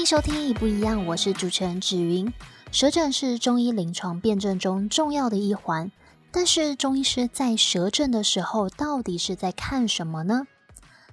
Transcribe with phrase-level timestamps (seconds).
[0.00, 2.32] 欢迎收听一不一样，我是主持人芷云。
[2.72, 5.92] 舌诊是中医临床辨证中重要的一环，
[6.32, 10.46] 但是中医师在舌诊的时候，到底是在看什么呢？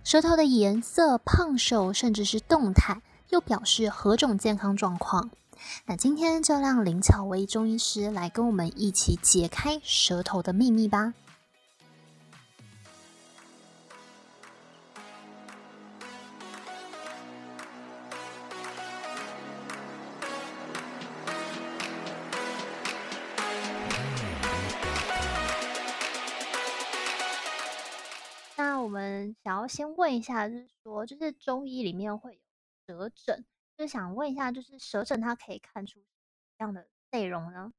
[0.05, 5.31] 舌头的颜色、胖瘦，甚至是动态，又表示何种健康状况？
[5.87, 11.13] 那今天就让林巧薇中医师来跟我们一起解开舌头的秘密吧。
[29.67, 32.39] 先问一下，就是说，就是中医里面会有
[32.87, 33.45] 舌诊。
[33.77, 36.05] 就是想问一下，就是舌诊它可以看出什
[36.57, 37.71] 么样的内容呢？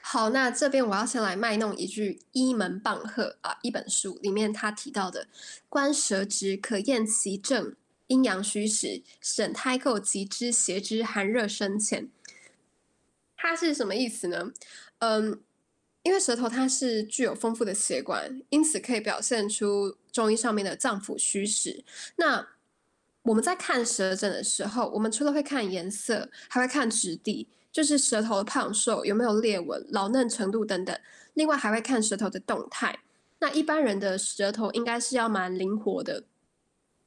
[0.00, 5.26] 好，那这边我要先来卖弄一句一门棒喝啊，一本书里面他提到的
[5.68, 7.74] “观舌质，可验其正
[8.06, 12.10] 阴阳虚实，审胎垢，即之邪之寒热深浅”。
[13.34, 14.52] 它是什么意思呢？
[14.98, 15.42] 嗯，
[16.04, 21.82] 因为舌头它是具有丰富的血管，因此可以表现出中医上面的脏腑虚实。
[22.16, 22.46] 那
[23.22, 30.96] 我们在看舌诊的时候，我们除了会看颜色，还会看质地，就是舌头的胖瘦有没有裂纹、老嫩程度等等。
[31.32, 33.00] 另外还会看舌头的动态。
[33.40, 36.24] 那一般人的舌头应该是要蛮灵活的，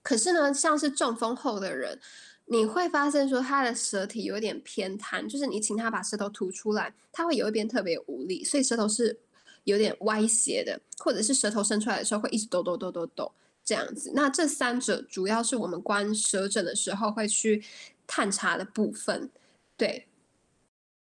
[0.02, 2.00] 可是呢，像是中风后的人，
[2.48, 9.20] 你会发现说他的舌体有点偏瘫，就是你请他把舌头吐出来，他会有一边特别无力，所以舌头是
[9.66, 13.32] 有点歪斜的，或者是舌头伸出来的时候会一直抖抖抖抖抖。
[13.64, 17.62] 这样子，那这三者主要是我们观舌诊的时候会去
[18.08, 19.30] 探查的部分。
[19.76, 20.08] 对，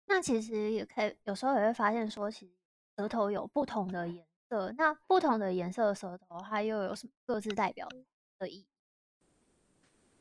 [0.06, 2.52] 那其实也可以，有时候也会发现说，其实
[2.96, 4.72] 舌头有不同的颜色。
[4.78, 7.90] 那不同的颜色的舌头，它又有什么各自代表
[8.38, 8.66] 的意义？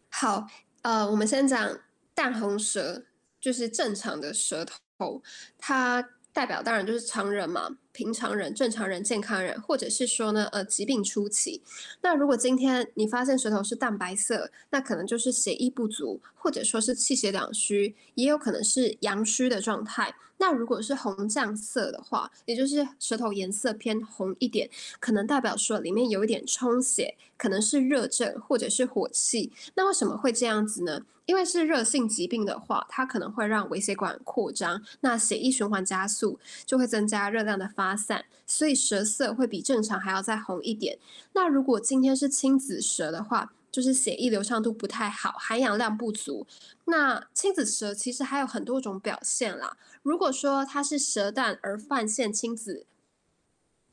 [0.08, 0.48] 好，
[0.82, 1.78] 呃，我们先讲
[2.14, 3.04] 淡红舌，
[3.40, 4.64] 就是正常的舌
[4.98, 5.22] 头，
[5.58, 6.02] 它
[6.32, 7.76] 代表当然就是常人嘛。
[7.92, 11.62] 平常人、正常人、健康人，或者是说呢，呃，疾病初期。
[12.02, 20.14] 那如果今天你发现舌头是淡白色，那可能就是血液不足，或者说是气血两虚，也有可能是阳虚的状态。
[20.38, 29.52] 那如果是红酱色的话，也就是舌头颜色偏红一点，可能代表说里面有一点充血，可能是热症或者是火气。
[29.74, 31.02] 那为什么会这样子呢？
[31.26, 40.98] 因为是热性疾病的话，它可能会让微血管扩张，那血液循环加速，就会增加热量的发散，所以舌色会比正常还要再红一点。
[41.32, 46.46] 那如果今天是青紫舌的话，就是血液流畅度不太好，含氧量不足。
[46.84, 49.78] 那青紫舌其实还有很多种表现啦。
[50.02, 52.84] 如果说它是舌淡而泛现青紫，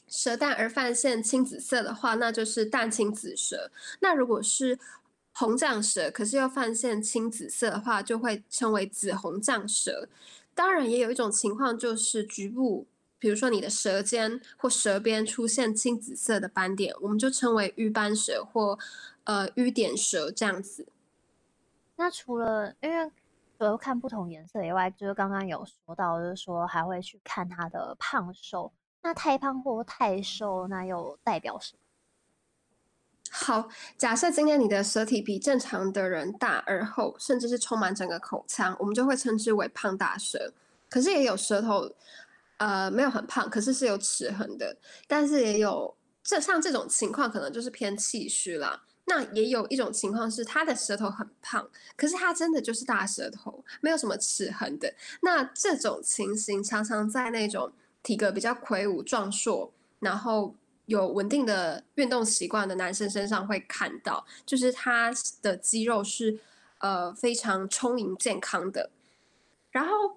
[0.09, 3.71] 舌淡而泛现青紫色的话，那就是淡青紫舌。
[4.01, 4.77] 那如果是
[5.31, 10.09] 红酱舌，可是又泛现青紫色的话，就会称为紫红酱舌。
[10.53, 12.87] 当然，也有一种情况就是局部，
[13.19, 18.77] 比如说你的舌尖或舌边出现青紫色的斑点，我们就称为瘀斑舌或。
[19.29, 20.87] 呃，瘀点舌这样子。
[21.97, 23.11] 那除了因为
[23.57, 28.71] 除了看不同颜色以外，就是刚刚有说到，就是说还会去看它的胖瘦。
[29.01, 31.79] 那太胖或太瘦，那又代表什么？
[33.29, 33.67] 好，
[33.97, 40.53] 假设今天你的舌体比正常的人大而厚，甚至是充满整个口腔，我们就会称之为胖大舌。
[40.89, 41.91] 可是也有舌头，
[42.57, 44.77] 呃，没有很胖，可是是有齿痕的。
[45.07, 48.83] 但是也有这像这种情况，可能就是偏气虚啦。
[49.05, 51.65] 那也有一种情况是，他的舌头很胖，
[51.95, 54.93] 可是他真的就是大舌头，没有什么齿痕的。
[55.21, 57.71] 那这种情形常常在那种
[58.03, 60.53] 体格比较魁梧壮硕，然后
[60.87, 65.09] 有稳定的运动习惯的男生身上会看到，就是他
[65.41, 66.37] 的肌肉是
[66.79, 68.89] 呃非常充盈健康的。
[69.71, 70.16] 然后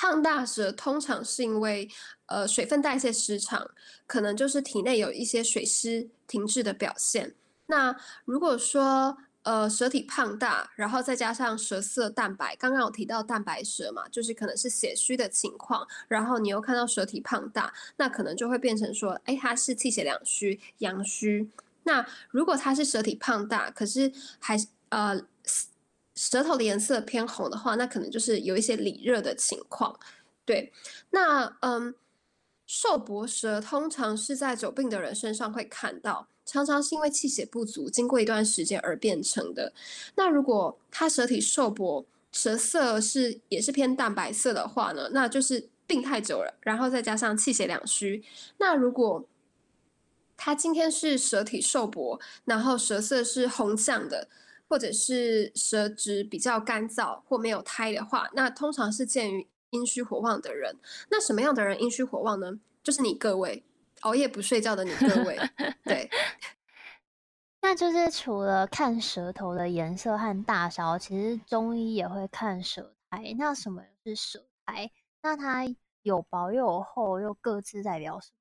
[0.00, 1.90] 胖大舌通常是因为
[2.26, 3.68] 呃水分代谢失常，
[4.06, 7.34] 可能就是体内有一些水湿停滞的表现。
[7.66, 21.50] 那如果说呃舌体胖大，然后再加上舌色淡白，刚刚有提到蛋白舌嘛，就是可能是血虚的情况，然后你又看到舌体胖大，那可能就会变成说，哎，它是气血两虚、阳虚。
[21.82, 24.56] 那如果它是舌体胖大，可是还
[24.90, 25.20] 呃
[26.18, 29.96] 舌头的颜色偏红的话，那可能就是有一些里热的情况。
[30.44, 30.72] 对，
[31.10, 31.94] 那嗯，
[32.66, 36.26] 瘦薄舌通常是在久病的人身上会看到。
[36.44, 39.72] 常常是因为气血不足，经过一段时间而变成的。
[40.16, 48.24] 那如果他舌体瘦薄，舌色是也是偏淡白色的话呢，那就是病太久了，然后再加上气血两虚。
[48.56, 49.24] 那如果
[50.36, 54.26] 他今天是舌体瘦薄，然后舌色是红绛的，
[54.68, 60.76] 或者是舌质比较干燥或没有苔的话，那通常是见于阴虚火旺的人。
[61.10, 62.60] 那什么样的人阴虚火旺呢？
[62.82, 63.64] 就是你各位
[64.00, 65.38] 熬夜不睡觉的你各位。
[65.84, 66.08] 对，
[67.60, 73.34] 那就是除了看舌头的颜色和大小，其实中医也会看舌苔。
[73.38, 74.90] 那什么是舌苔？
[75.22, 75.64] 那它
[76.02, 78.37] 有薄又有厚，又各自代表什么？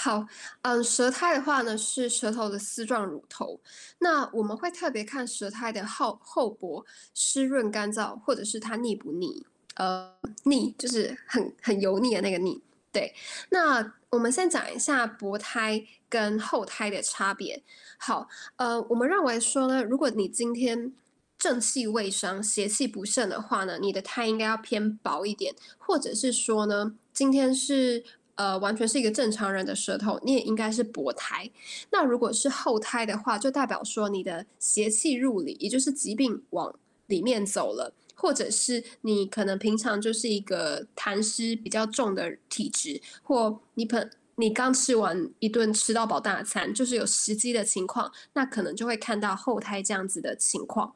[0.00, 0.24] 好，
[0.62, 3.60] 嗯，舌苔的话呢，是舌头的丝状乳头。
[3.98, 9.44] 那我们会特别看舌苔的厚厚薄、湿润干燥，或者是它腻不腻。
[9.74, 10.14] 呃，
[10.44, 12.62] 腻就是很很油腻的那个腻。
[12.92, 13.12] 对，
[13.50, 17.64] 那我们先讲一下薄苔跟厚苔的差别。
[17.98, 20.94] 好，呃，我们认为说呢，如果你今天
[21.36, 28.04] 正气未伤、邪气不盛的话呢，你的苔应该要偏薄一点，或者是说呢，今天是。
[28.38, 31.50] 呃，完全是一个正常人的舌头，你也应该是薄胎。
[31.90, 36.72] 那如果是厚胎的话，就代表说你的邪气入里，也就是疾病往
[37.08, 44.08] 里面走了，或者是你可能平常就是一个痰湿比较重的体质，或你本。
[44.40, 50.94] 你刚吃完一顿吃到饱大餐，就是有时机的情况，那可能就会看到厚苔这样子的情况。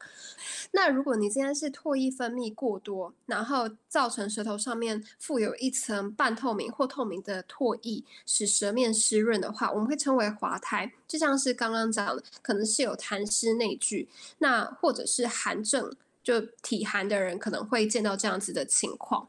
[0.71, 10.93] 那如果你今天是唾液分泌过多，然后造成舌头上面附有一层半透明或透明的唾液，使舌面湿润的话，我们会称为滑苔。
[11.05, 14.07] 就像是刚刚讲的，可能是有痰湿内聚，
[14.37, 15.93] 那或者是寒症，
[16.23, 19.27] 就体寒的人可能会见到这样子的情况。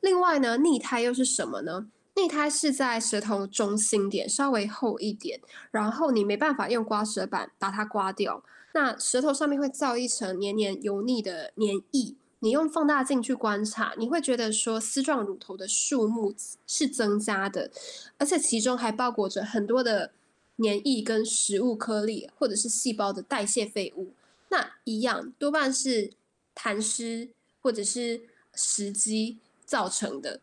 [0.00, 1.86] 另外呢，逆苔又是什么呢？
[2.16, 5.40] 内胎是在舌头中心点，稍微厚一点，
[5.70, 12.14] 然后你没办法用刮舌板把它刮掉，那舌头上面会造一层黏黏油腻的黏液。
[12.40, 16.34] 你用放大镜去观察，你会觉得说丝状乳头的数目
[16.66, 17.70] 是增加的，
[18.18, 20.12] 而且其中还包裹着很多的
[20.56, 24.12] 黏液跟食物颗粒或者是细胞的代谢废物。
[24.50, 26.12] 那一样多半是
[26.54, 27.30] 痰湿
[27.62, 28.22] 或者是
[28.52, 30.40] 食积造成的。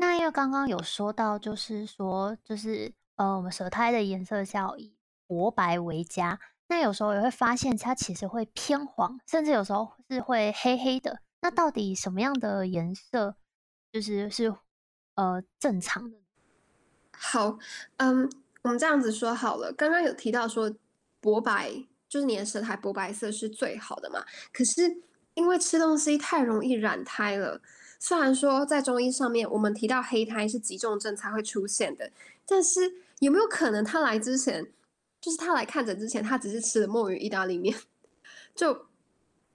[0.00, 6.40] 那因为刚刚有说到，就是说，就是呃，我们舌苔的颜色是要以薄白为佳。
[6.68, 11.20] 那有时候也会发现它其实会偏黄，甚至有时候是会黑黑的。
[11.42, 13.36] 那到底什么样的颜色
[13.92, 14.54] 就是是
[15.16, 16.10] 呃正常？
[17.12, 17.58] 好，
[17.98, 18.26] 嗯，
[18.62, 19.70] 我们这样子说好了。
[19.70, 20.74] 刚刚有提到说
[21.20, 21.70] 薄白，
[22.08, 24.24] 就是你的舌苔薄白色是最好的嘛。
[24.50, 25.02] 可是
[25.34, 27.60] 因为吃东西太容易染苔了。
[28.02, 32.10] 虽然说在中医上面，我们提到黑苔是急重症才会出现的，
[32.46, 32.80] 但是
[33.18, 34.72] 有没有可能他来之前，
[35.20, 37.76] 就是他来看诊之前，他只是吃了墨鱼意大利面？
[38.56, 38.86] 就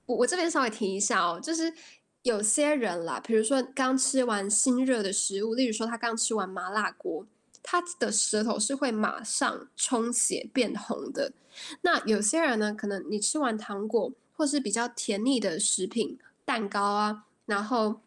[0.05, 1.73] 我我这边稍微提一下哦，就是
[2.21, 7.25] 有些人啦，比如说刚吃完辛热的食物，例如说他刚吃完麻辣锅，
[7.63, 11.33] 他的舌头是会马上充血变红的。
[11.81, 18.01] 那有些人呢，可能你吃完糖果或是比较甜腻的食品，蛋糕啊，然后。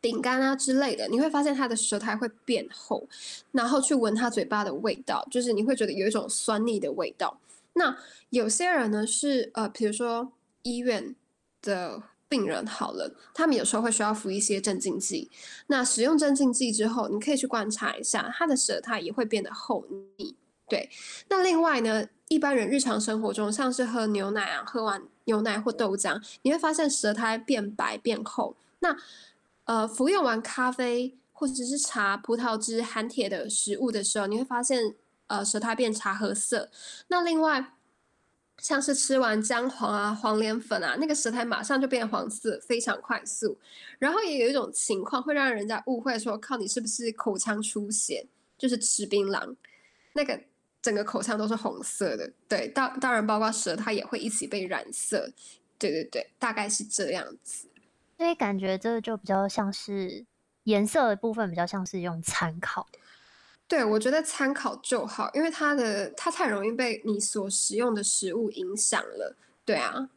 [0.00, 3.06] 饼干啊之类的，你会发现他的舌苔会变厚，
[3.52, 7.38] 然后去闻他嘴巴的味道，就是你会觉得有一种酸腻的味道。
[7.74, 7.96] 那
[8.30, 10.32] 有些人呢是呃，比如说
[10.62, 11.14] 医院
[11.62, 15.30] 的病人好了，他们有时候会需要服一些镇静剂。
[15.66, 19.84] 那使用镇静剂之后，你可以去观察一下，他的舌苔也会变得厚
[20.16, 20.34] 腻。
[20.68, 20.88] 对，
[21.28, 28.54] 那另外呢，一般人日常生活中，像是喝牛奶啊，喝完牛奶或豆浆，你会发现舌苔变白变厚。
[28.78, 28.96] 那
[29.70, 34.96] 呃，服用完咖啡或者是茶、葡萄汁含铁的食物的时候，你会发现，
[35.28, 36.68] 呃，舌苔变茶褐色。
[37.06, 37.74] 那另外，
[38.58, 43.56] 像是吃完姜黄啊、黄连粉啊，那个舌苔马上就变黄色，非常快速。
[44.00, 48.26] 然后也有一种情况会让人家误会说，靠，你是不是口腔出血？
[48.58, 49.54] 就是吃槟榔，
[50.14, 50.36] 那个
[50.82, 52.28] 整个口腔都是红色的。
[52.48, 55.30] 对，当当然包括舌苔也会一起被染色。
[55.78, 57.68] 对对对，大概是这样子。
[58.20, 60.26] 所以感觉这个就比较像是
[60.64, 62.86] 颜色的部分，比较像是用参考。
[63.66, 69.34] 对，我觉得参考就好，因为它的它太容易被你所食用的食物影响了。
[69.64, 70.10] 对啊，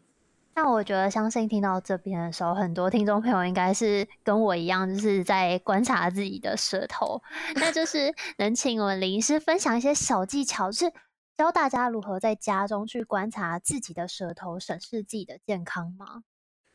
[0.53, 7.21] 那我觉得相信听到这边的时候，很多听众朋友应该是跟我一样，就是在观察自己的舌头。
[7.55, 10.93] 那就是 能请我们林医师分享一些小技巧，就是
[11.37, 16.23] 教大家如何在家中去观察自己的舌头，审视自己的健康吗？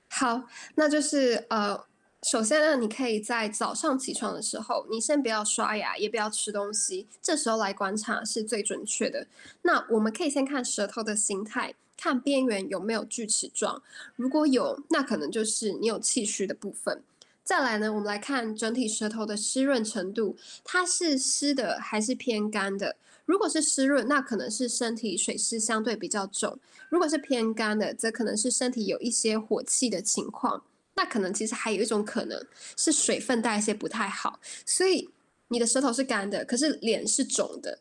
[0.09, 0.43] 好，
[0.75, 1.85] 那就是呃，
[2.23, 9.27] 首先呢，你可以在早上起床的时候，你先不要刷牙，也不要吃东西，这时候来观察是最准确的。
[9.63, 13.83] 那我们可以先看舌头的形态，看边缘有没有锯齿状，
[14.17, 17.03] 如果有，那可能就是你有气虚的部分。
[17.49, 22.95] 再来呢，我们来看整体舌头的湿润程度，它是湿的还是偏干的？
[23.25, 26.59] 如果是湿润，那可能是身体水湿相对比较重；
[26.91, 30.63] 如果是偏干的，则可能是身体有一些火气的情况。
[30.95, 32.39] 那可能其实还有一种可能
[32.77, 35.09] 是水分代谢不太好，所以
[35.49, 37.79] 你的舌头是干的，可是脸是肿的，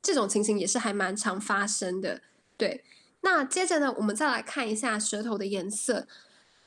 [0.00, 2.22] 这种情形也是还蛮常发生的。
[2.56, 2.82] 对，
[3.20, 6.08] 那接着呢，我们再来看一下舌头的颜色。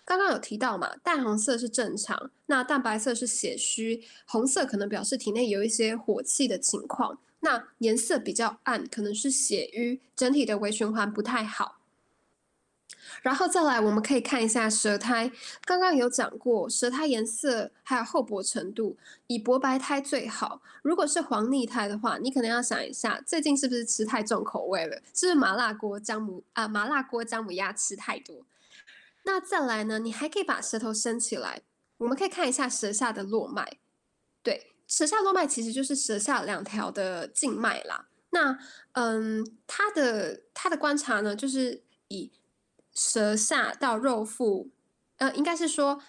[0.08, 11.80] 刚刚有提到嘛，淡红色是正常，那淡白色是血虚，红色可能表示体内有一些火气的情况，那颜色比较暗，可能是血瘀，整体的微循环不太好。
[13.22, 15.30] 然后再来，我们可以看一下舌苔，
[15.66, 18.96] 刚刚有讲过，舌苔颜色还有厚薄程度，
[19.28, 20.62] 以薄白苔最好。
[20.84, 25.02] 如果是黄腻苔的话，你可能要想一下，最近是不是吃太重口味了？
[25.14, 28.46] 是不是麻辣锅姜母啊，麻辣锅姜母鸭吃太多？
[29.28, 30.00] 那再来呢？
[30.00, 31.62] 你还可以把舌头伸起来，
[31.98, 33.78] 我们可以看一下舌下的络脉。
[34.42, 38.08] 对，舌下络脉其实就是舌下两条的静脉啦。
[38.30, 38.58] 那
[38.94, 42.32] 嗯，他的他的观察呢，就是以
[42.94, 44.70] 舌下到肉腹，
[45.18, 46.02] 呃，应该是说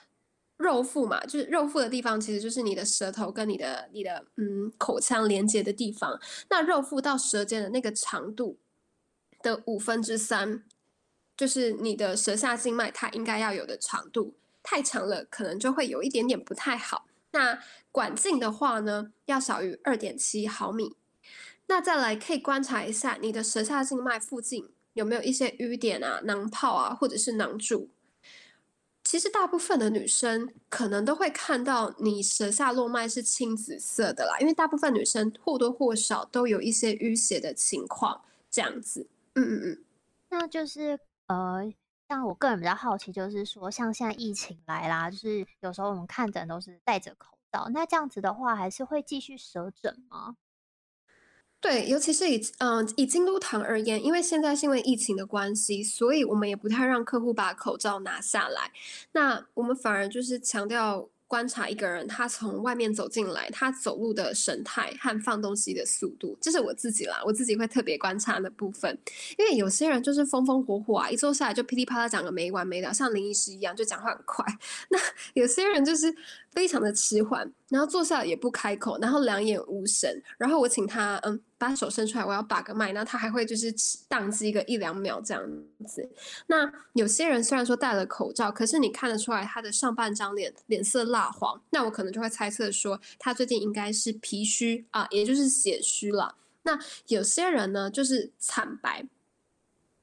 [0.56, 6.20] 肉腹嘛，就是肉腹的地方，其实就是你的舌头跟你的你的嗯口腔连接的地方。
[6.50, 8.60] 那肉腹到舌尖的那个长度
[9.42, 10.62] 的五分之三。
[11.38, 17.07] 就是你的舌下静脉，它应该要有的长度太长了，可能就会有一点点不太好。
[17.30, 20.97] 那管径的话呢，要小于二点七毫米。
[21.68, 27.88] 那再来可以观察一下你的舌下静脉附近有没有一些瘀点啊、囊泡啊，或者是囊柱。
[29.04, 39.07] 其实大部分的女生可能都会看到你舌下络脉是青紫色的啦，因为大部分女生或多或少都有一些淤血的情况，这样子。
[39.35, 39.85] 嗯嗯嗯，
[40.30, 40.99] 那就是。
[41.28, 41.73] 呃，
[42.08, 50.37] 像我个人比较好奇，就是说，像现在疫情来啦，就是有时候我们看诊都是戴着口罩，那这样子的话，还是会继续舌诊吗？
[51.61, 58.73] 对，尤其是以嗯、以京都堂而言，因为现在是因为疫情的关系，所以我们也不太让客户把口罩拿下来，
[59.12, 61.08] 那我们反而就是强调。
[61.28, 68.99] 观察一个人，他从外面走进来，他走路的神态和放东西的速度，这是我自己啦，我自己会特别观察的部分。
[69.37, 74.44] 因为有些人就是风风火火啊，一坐下来就噼里啪啦讲个没完没了，像林医师一样就讲话很快。
[74.88, 74.99] 那
[75.35, 76.12] 有些人就是
[76.58, 80.20] 非常的迟缓，然后坐下也不开口，然后两眼无神。
[80.36, 81.40] 然后我请他嗯。
[81.60, 83.72] 把手伸出来，我要把个脉，那他还会就是
[84.08, 85.42] 宕机个一两秒这样
[85.88, 86.08] 子。
[86.46, 96.36] 那有些人虽然说戴了口罩，可是你看得出来他的上半张脸脸色蜡黄，那我可能就会猜测说他最近应该是脾虚啊，也就是血虚了。
[96.62, 99.04] 那有些人呢就是惨白，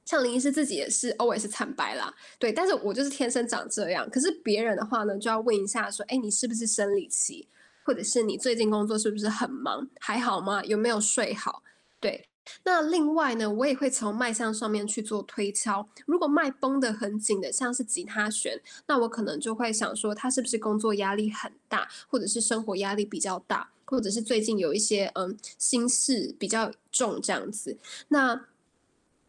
[0.06, 4.08] 像林医师自己也是 always 惨白啦，对，但是我就是天生长这样。
[4.08, 7.46] 可是别人的话呢，就要问一下说，哎，你是不是生理期？
[7.84, 9.88] 或者是你最近工作是不是很忙？
[10.00, 10.64] 还好吗？
[10.64, 11.62] 有没有睡好？
[12.00, 12.28] 对，
[12.64, 15.88] 那另外呢，我也会从脉象上面去做推敲。
[16.04, 27.78] 如果脉绷得很紧的，像是吉他弦，那我可能就会想说，他是不是工作压力很大，或者是生活压力比较大，或者是最近有一些嗯心事比较重这样子。
[28.08, 28.40] 那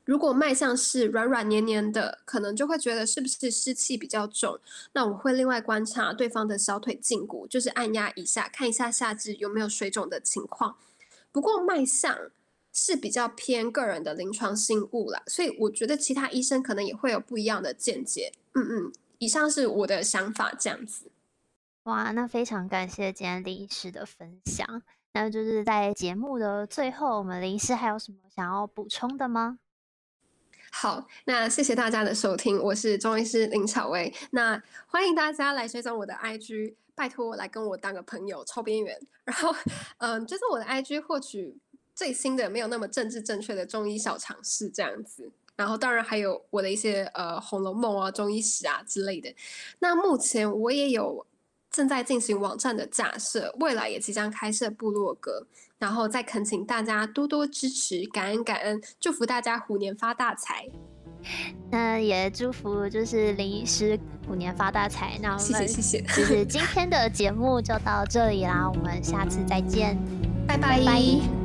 [0.08, 4.58] 如果脉象是软软黏黏的，可能就会觉得是不是湿气比较重。
[4.94, 10.78] 那我会另外观察对方的小腿胫骨，就是按压一下，看一下下肢有没有水肿的情况。
[11.34, 12.18] 不过脉象
[12.72, 18.32] 是比较偏个人的临床性物啦，所以我觉得其他医生可能也会有不一样的见解。
[18.54, 21.12] 嗯嗯，以上是我的想法，这样子。
[21.84, 24.82] 哇，那非常感谢今天林医师的分享。
[25.14, 29.60] 那就是在节目的最后，我们林医师还有什么想要补充的吗？
[30.72, 34.14] 好，那谢谢大家的收听，我是中医师林巧薇。
[34.32, 39.00] 那欢迎大家来追踪我的 IG，拜托来跟我当个朋友，超边缘。
[39.24, 39.56] 然后，
[39.98, 41.58] 嗯，追踪我的 IG，获取
[41.96, 45.32] 最新的没有那么政治正确的中医小常识这样子。
[45.56, 49.34] 然后，当然还有我的一些呃《红楼梦》啊、中医史啊之类的。
[49.80, 51.26] 那目前我也有
[51.72, 55.48] 正在进行网站的架设，未来也即将开设部落格。
[55.80, 60.66] 然后再恳请大家多多支持，感恩感恩，祝福大家虎年发大财。
[61.72, 65.18] 那也祝福就是林医师虎年发大财。
[65.22, 69.98] 那我们谢谢谢谢，就是 今天的节目就到这里啦，我们下次再见，
[70.48, 70.80] 拜拜。
[70.80, 71.37] 拜拜。